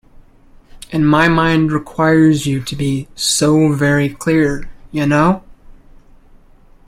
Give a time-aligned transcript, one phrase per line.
[0.91, 5.43] And my mind requires to be so very clear, you know!